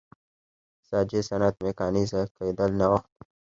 نساجۍ 0.79 1.21
صنعت 1.29 1.55
میکانیزه 1.65 2.21
کېدل 2.35 2.71
نوښت 2.79 3.09
و. 3.13 3.25